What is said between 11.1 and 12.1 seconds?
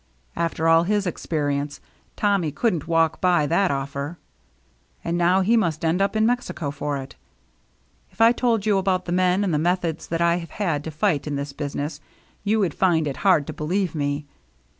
in this business,